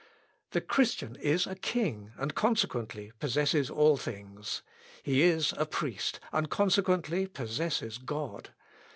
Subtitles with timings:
[0.49, 4.63] The Christian is a king, and consequently possesses all things.
[5.03, 8.49] He is a priest, and consequently possesses God.